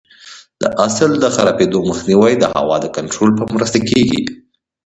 د 0.61 0.63
حاصل 0.77 1.11
د 1.19 1.25
خرابېدو 1.35 1.79
مخنیوی 1.89 2.33
د 2.37 2.43
هوا 2.55 2.77
د 2.81 2.85
کنټرول 2.97 3.29
په 3.39 3.43
مرسته 3.55 3.79
کېږي. 3.89 4.21